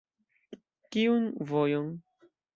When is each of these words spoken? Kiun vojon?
Kiun 0.95 1.29
vojon? 1.53 1.95